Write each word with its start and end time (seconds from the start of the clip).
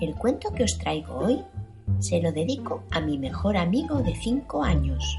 El 0.00 0.14
cuento 0.14 0.52
que 0.52 0.64
os 0.64 0.76
traigo 0.78 1.14
hoy 1.16 1.42
se 2.00 2.20
lo 2.20 2.30
dedico 2.30 2.82
a 2.90 3.00
mi 3.00 3.16
mejor 3.16 3.56
amigo 3.56 4.02
de 4.02 4.14
cinco 4.14 4.62
años, 4.62 5.18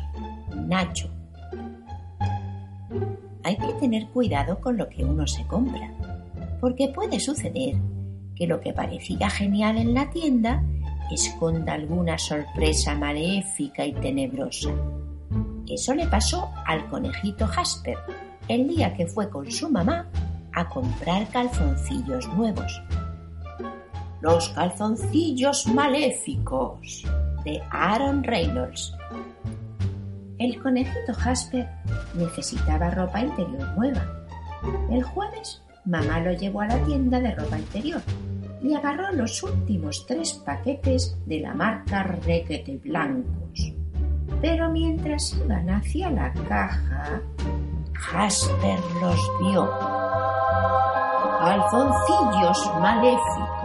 Nacho. 0.56 1.10
Hay 3.44 3.58
que 3.58 3.74
tener 3.80 4.08
cuidado 4.08 4.60
con 4.60 4.78
lo 4.78 4.88
que 4.88 5.04
uno 5.04 5.26
se 5.26 5.46
compra, 5.48 5.92
porque 6.62 6.90
puede 6.90 7.20
suceder 7.20 7.76
que 8.36 8.46
lo 8.46 8.62
que 8.62 8.74
parecía 8.74 9.30
genial 9.30 9.78
en 9.78 9.94
la 9.94 10.10
tienda 10.12 10.64
esconda 11.12 11.74
alguna 11.74 12.18
sorpresa 12.20 12.94
maléfica 12.94 13.86
y 13.86 13.94
tenebrosa. 13.94 14.70
Eso 15.68 15.96
le 15.96 16.06
pasó 16.08 16.52
al 16.66 16.88
conejito 16.90 17.48
Jasper 17.48 17.98
el 18.48 18.68
día 18.68 18.94
que 18.94 19.08
fue 19.08 19.30
con 19.30 19.50
su 19.50 19.70
mamá 19.70 20.08
a 20.54 20.70
comprar 20.70 21.28
calzoncillos 21.30 22.28
nuevos. 22.34 22.82
Los 24.22 24.50
calzoncillos 24.50 25.68
maléficos 25.68 27.06
de 27.44 27.62
Aaron 27.70 28.24
Reynolds. 28.24 28.94
El 30.40 30.62
conejito 30.62 31.14
Jasper 31.14 31.68
necesitaba 32.16 32.90
ropa 32.92 33.22
interior 33.22 33.78
nueva. 33.78 34.06
El 34.90 35.04
jueves 35.04 35.62
mamá 35.86 36.20
lo 36.20 36.34
llevó 36.34 36.62
a 36.62 36.68
la 36.68 36.78
tienda 36.84 37.20
de 37.20 37.34
ropa 37.34 37.58
interior 37.58 38.02
y 38.62 38.74
agarró 38.74 39.12
los 39.14 39.42
últimos 39.44 40.06
tres 40.06 40.34
paquetes 40.34 41.18
de 41.26 41.40
la 41.40 41.54
marca 41.54 42.04
Requete 42.04 42.80
Blancos. 42.84 43.74
Pero 44.42 44.70
mientras 44.70 45.34
iban 45.34 45.70
hacia 45.70 46.10
la 46.12 46.34
caja, 46.34 47.22
Jasper 47.94 48.80
los 49.02 49.20
vio. 49.42 49.70
Calzoncillos 51.40 52.72
maléficos, 52.82 53.57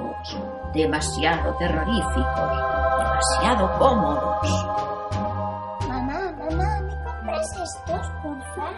demasiado 0.72 1.54
terroríficos, 1.56 2.50
demasiado 2.98 3.78
cómodos. 3.78 4.66
Mamá, 5.88 6.32
mamá, 6.38 6.80
¿me 6.80 7.04
compras 7.04 7.52
estos, 7.52 8.08
porfa? 8.22 8.70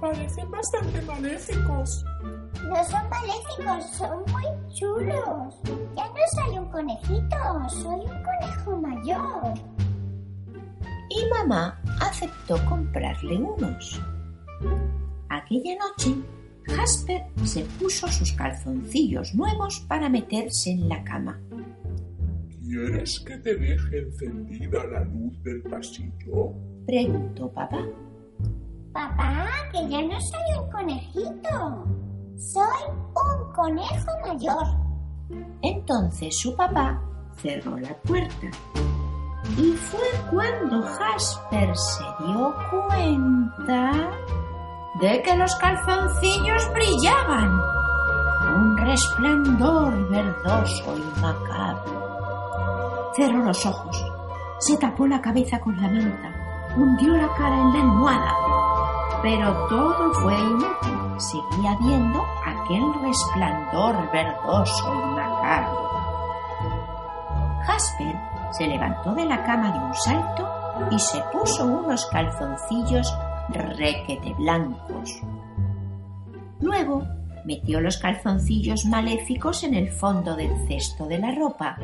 Parecen 0.00 0.50
bastante 0.50 1.02
maléficos. 1.02 2.04
No 2.68 2.84
son 2.84 3.08
maléficos, 3.10 3.90
son 3.96 4.24
muy 4.32 4.44
chulos. 4.74 5.54
Ya 5.96 6.06
no 6.06 6.44
soy 6.44 6.58
un 6.58 6.68
conejito, 6.70 7.36
soy 7.68 8.00
un 8.00 8.22
conejo 8.22 8.76
mayor. 8.78 9.54
Y 11.10 11.26
mamá 11.30 11.80
aceptó 12.00 12.56
comprarle 12.68 13.36
unos. 13.36 14.00
Aquella 15.28 15.76
noche, 15.76 16.14
Jasper 16.66 17.22
se 17.44 17.64
puso 17.80 18.08
sus 18.08 18.32
calzoncillos 18.32 19.34
nuevos 19.34 19.80
para 19.88 20.08
meterse 20.08 20.70
en 20.70 20.88
la 20.88 21.02
cama. 21.04 21.40
¿Quieres 22.62 23.20
que 23.20 23.36
te 23.38 23.54
deje 23.56 23.98
encendida 23.98 24.86
la 24.86 25.04
luz 25.04 25.42
del 25.42 25.62
pasillo? 25.62 26.54
Preguntó 26.86 27.52
papá. 27.52 27.84
Papá, 28.92 29.48
que 29.72 29.88
ya 29.88 30.02
no 30.02 30.20
soy 30.20 30.40
un 30.58 30.70
conejito. 30.70 31.86
Soy 32.36 32.82
un 32.88 33.52
conejo 33.52 34.12
mayor. 34.26 34.82
Entonces 35.62 36.38
su 36.38 36.54
papá 36.56 37.02
cerró 37.36 37.78
la 37.78 37.94
puerta. 38.02 38.50
Y 39.58 39.72
fue 39.72 40.00
cuando 40.30 40.82
Jasper 40.82 41.76
se 41.76 42.04
dio 42.24 42.54
cuenta 42.70 44.10
de 44.94 45.22
que 45.22 45.36
los 45.36 45.54
calzoncillos 45.56 46.70
brillaban. 46.72 47.60
Un 48.54 48.76
resplandor 48.76 50.08
verdoso 50.10 50.96
y 50.96 51.20
macabro. 51.20 53.12
Cerró 53.16 53.38
los 53.38 53.64
ojos, 53.64 54.04
se 54.58 54.76
tapó 54.76 55.06
la 55.06 55.20
cabeza 55.20 55.60
con 55.60 55.80
la 55.80 55.88
manta, 55.88 56.32
hundió 56.76 57.16
la 57.16 57.28
cara 57.34 57.56
en 57.56 57.72
la 57.72 57.80
almohada. 57.80 58.34
Pero 59.22 59.66
todo 59.68 60.12
fue 60.14 60.34
inútil. 60.34 60.98
Seguía 61.18 61.76
viendo 61.78 62.24
aquel 62.44 62.82
resplandor 63.00 64.10
verdoso 64.10 64.92
y 64.92 65.06
macabro. 65.14 65.90
Jasper 67.64 68.16
se 68.50 68.66
levantó 68.66 69.14
de 69.14 69.24
la 69.24 69.44
cama 69.44 69.70
de 69.70 69.78
un 69.78 69.94
salto 69.94 70.48
y 70.90 70.98
se 70.98 71.22
puso 71.32 71.64
unos 71.64 72.04
calzoncillos 72.06 73.14
requete 73.50 74.34
blancos. 74.34 75.20
Luego 76.60 77.06
metió 77.44 77.80
los 77.80 77.96
calzoncillos 77.98 78.84
maléficos 78.86 79.64
en 79.64 79.74
el 79.74 79.88
fondo 79.90 80.36
del 80.36 80.50
cesto 80.68 81.06
de 81.06 81.18
la 81.18 81.34
ropa 81.34 81.76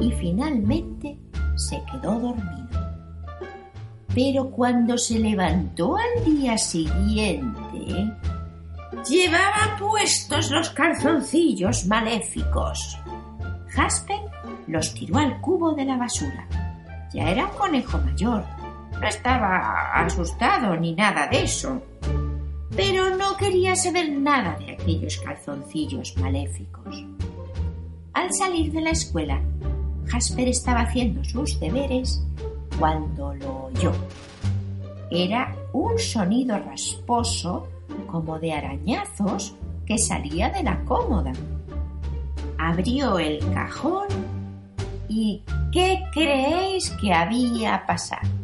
y 0.00 0.10
finalmente 0.12 1.18
se 1.56 1.82
quedó 1.84 2.18
dormido. 2.18 2.90
Pero 4.14 4.50
cuando 4.50 4.98
se 4.98 5.18
levantó 5.18 5.96
al 5.96 6.24
día 6.24 6.58
siguiente, 6.58 8.12
llevaba 9.08 9.76
puestos 9.78 10.50
los 10.50 10.70
calzoncillos 10.70 11.86
maléficos. 11.86 12.98
Jasper 13.68 14.18
los 14.66 14.92
tiró 14.94 15.18
al 15.18 15.40
cubo 15.40 15.74
de 15.74 15.84
la 15.84 15.96
basura. 15.96 16.46
Ya 17.12 17.30
era 17.30 17.46
un 17.46 17.56
conejo 17.56 17.98
mayor. 17.98 18.44
Estaba 19.02 19.92
asustado 19.94 20.76
ni 20.76 20.94
nada 20.94 21.26
de 21.28 21.42
eso. 21.42 21.82
Pero 22.76 23.16
no 23.16 23.36
quería 23.36 23.74
saber 23.76 24.10
nada 24.12 24.56
de 24.58 24.72
aquellos 24.72 25.18
calzoncillos 25.18 26.16
maléficos. 26.18 27.04
Al 28.12 28.32
salir 28.32 28.72
de 28.72 28.80
la 28.80 28.90
escuela, 28.90 29.40
Jasper 30.06 30.48
estaba 30.48 30.80
haciendo 30.80 31.24
sus 31.24 31.58
deberes 31.60 32.22
cuando 32.78 33.34
lo 33.34 33.66
oyó. 33.66 33.92
Era 35.10 35.54
un 35.72 35.98
sonido 35.98 36.58
rasposo 36.58 37.68
como 38.06 38.38
de 38.38 38.52
arañazos 38.52 39.54
que 39.86 39.98
salía 39.98 40.50
de 40.50 40.62
la 40.62 40.84
cómoda. 40.84 41.32
Abrió 42.58 43.18
el 43.18 43.38
cajón 43.52 44.08
¿Y 45.12 45.42
qué 45.72 46.04
creéis 46.12 46.88
que 47.00 47.12
había 47.12 47.84
pasado? 47.84 48.39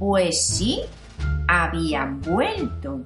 Pues 0.00 0.46
sí, 0.46 0.80
habían 1.46 2.22
vuelto. 2.22 3.02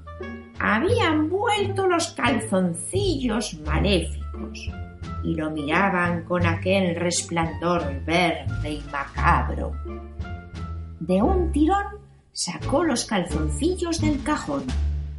Habían 0.60 1.28
vuelto 1.28 1.88
los 1.88 2.12
calzoncillos 2.12 3.58
maléficos 3.66 4.70
y 5.24 5.34
lo 5.34 5.50
miraban 5.50 6.24
con 6.24 6.46
aquel 6.46 6.94
resplandor 6.94 7.82
verde 8.06 8.70
y 8.70 8.82
macabro. 8.92 9.72
De 11.00 11.20
un 11.20 11.50
tirón 11.50 11.98
sacó 12.32 12.84
los 12.84 13.04
calzoncillos 13.04 14.00
del 14.00 14.22
cajón, 14.22 14.62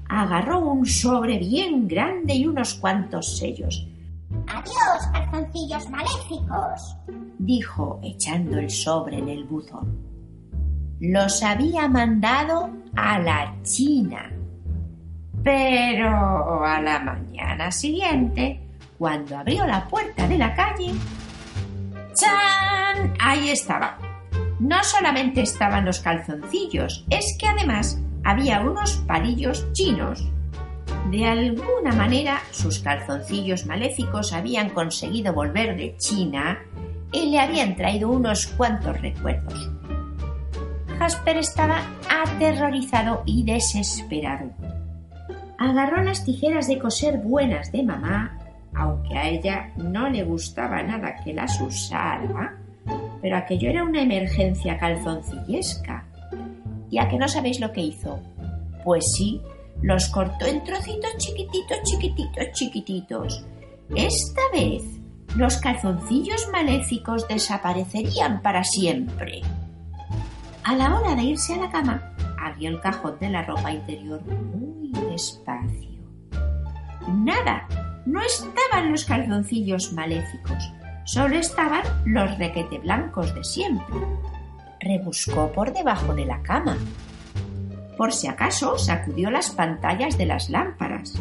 agarró 0.08 0.60
un 0.60 0.86
sobre 0.86 1.38
bien 1.38 1.90
grande 1.90 2.36
y 2.36 2.48
unos 2.48 2.76
cuantos 2.76 3.38
sellos 3.38 3.86
Adiós, 4.48 5.08
calzoncillos 5.12 5.90
maléficos, 5.90 6.96
dijo 7.38 8.00
echando 8.02 8.60
el 8.60 8.70
sobre 8.70 9.18
en 9.18 9.30
el 9.30 9.44
buzón. 9.44 10.15
Los 11.00 11.44
había 11.44 11.88
mandado 11.88 12.70
a 12.96 13.20
la 13.20 13.56
China. 13.64 14.32
Pero 15.44 16.66
a 16.66 16.82
la 16.82 17.00
mañana 17.00 17.72
siguiente, 17.72 18.60
cuando 18.98 19.38
abrió 19.38 19.68
la 19.68 19.88
puerta 19.88 20.28
de 20.28 20.38
la 20.38 20.56
calle, 20.56 20.94
¡chan! 22.14 23.14
Ahí 23.20 23.50
estaba. 23.50 23.98
No 24.60 24.84
solamente 24.84 25.42
estaban 25.42 25.86
los 25.86 26.00
calzoncillos, 26.00 27.06
es 27.10 27.38
que 27.40 27.48
además 27.48 28.00
había 28.24 28.62
unos 28.62 28.96
palillos 29.08 29.72
chinos 29.74 30.26
de 31.12 31.24
alguna 31.24 31.92
manera 31.94 32.42
sus 32.50 32.80
calzoncillos 32.80 33.68
maléficos 33.68 34.34
habían 34.34 34.70
conseguido 34.70 35.34
volver 35.34 35.78
de 35.78 35.96
China 35.98 36.60
y 37.12 37.30
le 37.30 37.40
habían 37.40 37.76
traído 37.76 38.10
unos 38.10 38.48
cuantos 38.48 39.00
recuerdos. 39.02 39.75
Jasper 40.98 41.38
estaba 41.38 41.82
aterrorizado 42.10 43.24
y 43.26 43.44
desesperado. 43.44 44.52
Agarró 45.58 46.04
las 46.04 46.24
tijeras 46.24 46.68
de 46.68 46.80
coser 46.80 47.20
buenas 47.20 47.72
de 47.72 47.84
mamá, 47.84 48.40
aunque 48.74 49.18
a 49.18 49.30
ella 49.30 49.72
no 49.78 50.10
le 50.10 50.24
gustaba 50.24 50.84
nada 50.84 51.16
que 51.24 51.34
las 51.34 51.60
usara, 51.62 52.58
pero 53.22 53.38
aquello 53.38 53.70
era 53.70 53.84
una 53.84 54.02
emergencia 54.02 54.78
calzoncillesca. 54.78 56.06
¿Y 56.90 57.00
a 57.00 57.08
que 57.10 57.18
no 57.18 57.28
sabéis 57.28 57.60
lo 57.60 57.72
que 57.72 57.82
hizo? 57.82 58.20
Pues 58.84 59.06
sí, 59.16 59.42
los 59.82 60.08
cortó 60.10 60.46
en 60.46 60.64
trocitos 60.64 61.18
chiquititos, 61.18 61.78
chiquititos, 61.84 62.52
chiquititos. 62.54 63.46
Esta 63.96 64.42
vez 64.54 64.84
los 65.36 65.58
calzoncillos 65.58 66.48
maléficos 66.52 67.28
desaparecerían 67.28 68.42
para 68.42 68.64
siempre. 68.64 69.42
A 70.66 70.76
la 70.76 70.98
hora 70.98 71.14
de 71.14 71.22
irse 71.22 71.54
a 71.54 71.58
la 71.58 71.70
cama, 71.70 72.02
abrió 72.40 72.70
el 72.70 72.82
cajón 72.82 73.20
de 73.20 73.30
la 73.30 73.44
ropa 73.44 73.72
interior 73.72 74.20
muy 74.26 74.92
despacio. 75.12 76.02
Nada, 77.08 77.68
no 78.08 78.20
estaban 78.20 78.92
los 78.92 79.06
calzoncillos 79.06 79.94
maléficos, 79.94 80.74
solo 81.04 81.36
estaban 81.36 81.84
los 82.06 82.36
requete 82.40 82.80
blancos 82.80 83.36
de 83.36 83.44
siempre. 83.44 83.96
Rebuscó 84.80 85.52
por 85.52 85.72
debajo 85.72 86.16
de 86.16 86.26
la 86.26 86.42
cama. 86.42 86.76
Por 87.96 88.12
si 88.12 88.26
acaso 88.26 88.76
sacudió 88.80 89.30
las 89.30 89.52
pantallas 89.52 90.18
de 90.18 90.26
las 90.26 90.50
lámparas. 90.50 91.14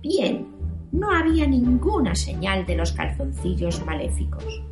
Bien, 0.00 0.48
no 0.92 1.10
había 1.10 1.46
ninguna 1.46 2.14
señal 2.14 2.64
de 2.64 2.76
los 2.76 2.92
calzoncillos 2.92 3.84
maléficos. 3.84 4.62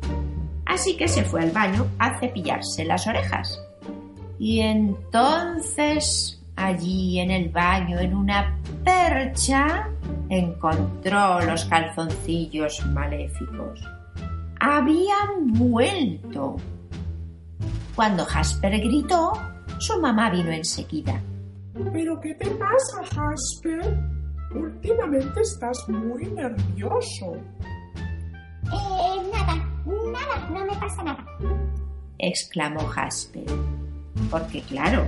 Así 0.65 0.97
que 0.97 1.07
se 1.07 1.23
fue 1.23 1.41
al 1.43 1.51
baño 1.51 1.85
a 1.99 2.17
cepillarse 2.19 2.83
las 2.83 3.05
orejas. 3.05 3.61
Y 4.41 4.59
entonces 4.61 6.41
allí 6.55 7.19
en 7.19 7.29
el 7.29 7.49
baño, 7.49 7.99
en 7.99 8.15
una 8.15 8.57
percha, 8.83 9.87
encontró 10.29 11.41
los 11.41 11.63
calzoncillos 11.65 12.83
maléficos. 12.87 13.87
Habían 14.59 15.53
vuelto. 15.53 16.55
Cuando 17.95 18.25
Jasper 18.25 18.79
gritó, 18.79 19.33
su 19.77 20.01
mamá 20.01 20.31
vino 20.31 20.49
enseguida. 20.49 21.21
¿Pero 21.93 22.19
qué 22.19 22.33
te 22.33 22.49
pasa, 22.49 23.03
Jasper? 23.13 23.95
Últimamente 24.55 25.41
estás 25.41 25.87
muy 25.87 26.25
nervioso. 26.25 27.35
Eh, 28.73 29.29
nada, 29.31 29.69
nada, 29.85 30.49
no 30.49 30.65
me 30.65 30.75
pasa 30.79 31.03
nada. 31.03 31.23
exclamó 32.17 32.79
Jasper. 32.87 33.45
Porque 34.29 34.61
claro, 34.61 35.07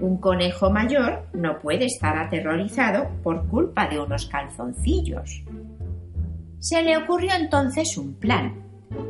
un 0.00 0.16
conejo 0.18 0.70
mayor 0.70 1.26
no 1.32 1.58
puede 1.58 1.86
estar 1.86 2.16
aterrorizado 2.18 3.08
por 3.22 3.46
culpa 3.48 3.86
de 3.88 4.00
unos 4.00 4.26
calzoncillos. 4.26 5.44
Se 6.58 6.82
le 6.82 6.96
ocurrió 6.96 7.30
entonces 7.34 7.96
un 7.96 8.14
plan. 8.14 8.54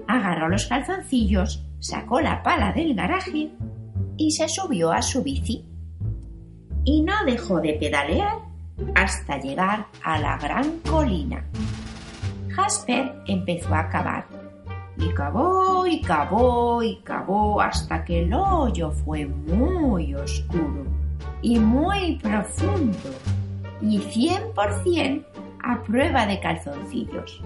Agarró 0.07 0.49
los 0.49 0.67
calzoncillos, 0.67 1.65
sacó 1.81 2.21
la 2.21 2.43
pala 2.43 2.73
del 2.73 2.95
garaje 2.95 3.51
y 4.17 4.31
se 4.33 4.49
subió 4.49 4.93
a 4.93 5.03
su 5.03 5.23
bici. 5.23 5.65
Y 6.85 7.03
no 7.03 7.15
dejó 7.25 7.61
de 7.61 7.75
pedalear 7.75 8.39
hasta 8.95 9.39
llegar 9.39 9.87
a 10.03 10.19
la 10.19 10.37
gran 10.39 10.79
colina. 10.81 11.45
Jasper 12.49 13.23
empezó 13.27 13.75
a 13.75 13.89
cavar 13.89 14.42
y 14.97 15.09
cavó 15.15 15.87
y 15.87 16.01
cavó 16.03 16.83
y 16.83 16.97
cavó 17.03 17.61
hasta 17.61 18.05
que 18.05 18.23
el 18.23 18.35
hoyo 18.35 18.91
fue 18.91 19.27
muy 19.27 20.15
oscuro 20.15 20.85
y 21.41 21.59
muy 21.59 22.17
profundo 22.17 23.11
y 23.81 23.99
cien 23.99 24.43
por 24.55 24.83
cien 24.83 25.25
a 25.63 25.83
prueba 25.83 26.27
de 26.27 26.41
calzoncillos. 26.41 27.41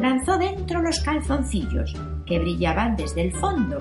Lanzó 0.00 0.38
dentro 0.38 0.80
los 0.80 1.00
calzoncillos 1.00 1.94
que 2.24 2.38
brillaban 2.38 2.96
desde 2.96 3.22
el 3.22 3.32
fondo 3.32 3.80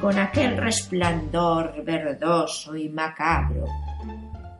con 0.00 0.18
aquel 0.18 0.56
resplandor 0.56 1.84
verdoso 1.84 2.76
y 2.76 2.88
macabro. 2.88 3.66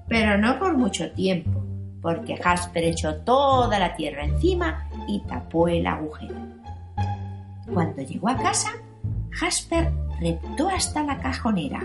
Pero 0.09 0.39
no 0.39 0.59
por 0.59 0.77
mucho 0.77 1.11
tiempo, 1.13 1.65
porque 2.01 2.37
Jasper 2.37 2.85
echó 2.85 3.17
toda 3.17 3.79
la 3.79 3.97
tierra 3.97 4.25
encima 4.25 4.89
y 5.09 5.21
tapó 5.27 5.69
el 5.69 5.87
agujero. 5.87 6.37
Cuando 7.73 8.03
llegó 8.03 8.29
a 8.29 8.37
casa, 8.37 8.71
Jasper 9.31 9.91
reptó 10.21 10.69
hasta 10.69 11.03
la 11.03 11.19
cajonera. 11.19 11.81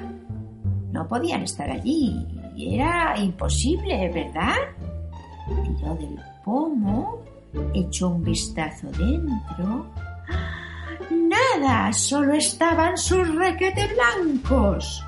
No 0.92 1.08
podían 1.08 1.44
estar 1.44 1.70
allí. 1.70 2.28
Era 2.58 3.18
imposible, 3.18 4.12
¿verdad? 4.14 4.56
Tiró 5.64 5.96
del 5.96 6.20
pomo, 6.44 7.24
echó 7.74 8.10
un 8.10 8.24
vistazo 8.24 8.88
dentro. 8.92 9.86
¡Nada! 11.10 11.94
Solo 11.94 12.34
estaban 12.34 12.98
sus 12.98 13.34
requete 13.36 13.88
blancos. 13.94 15.04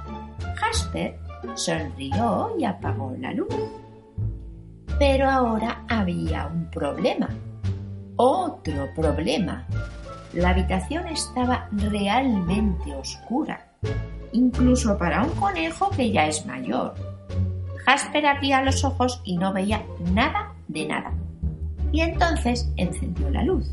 Jasper 0.55 1.19
sonrió 1.55 2.55
y 2.57 2.63
apagó 2.63 3.13
la 3.19 3.33
luz. 3.33 3.53
Pero 4.97 5.29
ahora 5.29 5.83
había 5.89 6.47
un 6.47 6.69
problema. 6.69 7.29
Otro 8.15 8.87
problema. 8.95 9.65
La 10.33 10.51
habitación 10.51 11.07
estaba 11.07 11.67
realmente 11.71 12.95
oscura, 12.95 13.67
incluso 14.31 14.97
para 14.97 15.23
un 15.23 15.31
conejo 15.31 15.89
que 15.89 16.11
ya 16.11 16.27
es 16.27 16.45
mayor. 16.45 16.95
Jasper 17.85 18.25
abría 18.25 18.61
los 18.61 18.83
ojos 18.85 19.21
y 19.25 19.37
no 19.37 19.51
veía 19.51 19.83
nada 20.13 20.53
de 20.69 20.85
nada. 20.85 21.11
Y 21.91 21.99
entonces 21.99 22.71
encendió 22.77 23.29
la 23.29 23.43
luz. 23.43 23.69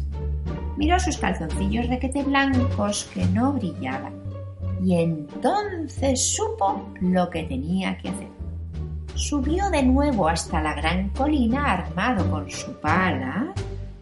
Miró 0.77 0.99
sus 0.99 1.17
calzoncillos 1.19 1.89
requete 1.89 2.25
blancos 2.25 3.09
que 3.15 3.25
no 3.27 3.53
brillaban. 3.53 4.15
Y 4.85 4.97
entonces 4.97 6.35
supo 6.35 6.89
lo 7.01 7.31
que 7.31 7.45
tenía 7.45 7.97
que 7.99 8.09
hacer. 8.09 8.29
Subió 9.15 9.71
de 9.71 9.83
nuevo 9.85 10.29
hasta 10.29 10.61
la 10.61 10.75
gran 10.75 11.11
colina 11.11 11.73
armado 11.73 12.29
con 12.31 12.51
su 12.51 12.73
pala 12.81 13.53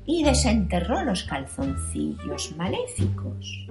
y 0.06 0.22
desenterró 0.22 1.02
los 1.02 1.24
calzoncillos 1.24 2.54
maléficos. 2.56 3.66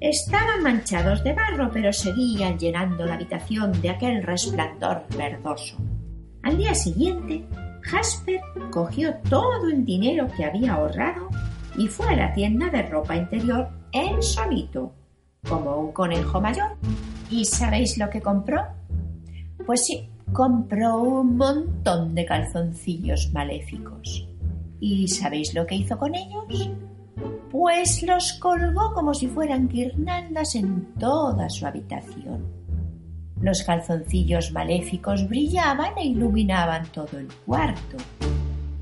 Estaban 0.00 0.62
manchados 0.62 1.24
de 1.24 1.32
barro, 1.32 1.70
pero 1.72 1.92
seguían 1.92 2.58
llenando 2.58 3.04
la 3.04 3.14
habitación 3.14 3.80
de 3.80 3.90
aquel 3.90 4.22
resplandor 4.22 5.04
verdoso. 5.16 5.76
Al 6.42 6.56
día 6.56 6.74
siguiente, 6.74 7.44
Jasper 7.82 8.40
cogió 8.70 9.14
todo 9.28 9.68
el 9.68 9.84
dinero 9.84 10.28
que 10.36 10.44
había 10.44 10.74
ahorrado 10.74 11.28
y 11.76 11.88
fue 11.88 12.06
a 12.08 12.16
la 12.16 12.32
tienda 12.32 12.70
de 12.70 12.82
ropa 12.82 13.16
interior 13.16 13.68
en 13.92 14.22
solito, 14.22 14.92
como 15.48 15.76
un 15.76 15.92
conejo 15.92 16.40
mayor. 16.40 16.76
¿Y 17.30 17.44
sabéis 17.44 17.98
lo 17.98 18.08
que 18.08 18.20
compró? 18.20 18.62
Pues 19.66 19.84
sí, 19.84 20.08
compró 20.32 21.02
un 21.02 21.36
montón 21.36 22.14
de 22.14 22.24
calzoncillos 22.24 23.32
maléficos. 23.32 24.27
¿Y 24.80 25.08
sabéis 25.08 25.54
lo 25.54 25.66
que 25.66 25.76
hizo 25.76 25.98
con 25.98 26.14
ellos? 26.14 26.44
Pues 27.50 28.02
los 28.02 28.34
colgó 28.34 28.92
como 28.94 29.14
si 29.14 29.26
fueran 29.26 29.68
guirnaldas 29.68 30.54
en 30.54 30.94
toda 30.94 31.48
su 31.50 31.66
habitación. 31.66 32.46
Los 33.40 33.62
calzoncillos 33.62 34.52
maléficos 34.52 35.28
brillaban 35.28 35.96
e 35.96 36.06
iluminaban 36.06 36.86
todo 36.92 37.18
el 37.18 37.28
cuarto. 37.46 37.96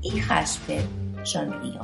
Y 0.01 0.11
Jasper 0.19 0.83
sonrió. 1.23 1.81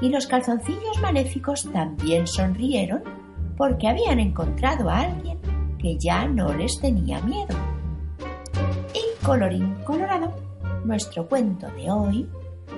Y 0.00 0.08
los 0.08 0.26
calzoncillos 0.26 1.00
maléficos 1.02 1.70
también 1.72 2.26
sonrieron 2.26 3.02
porque 3.56 3.88
habían 3.88 4.20
encontrado 4.20 4.88
a 4.88 5.00
alguien 5.00 5.38
que 5.78 5.98
ya 5.98 6.26
no 6.26 6.52
les 6.54 6.80
tenía 6.80 7.20
miedo. 7.20 7.56
Y 8.94 9.24
colorín 9.24 9.74
colorado, 9.84 10.32
nuestro 10.84 11.28
cuento 11.28 11.66
de 11.72 11.90
hoy 11.90 12.28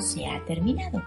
se 0.01 0.27
ha 0.27 0.45
terminado. 0.45 1.03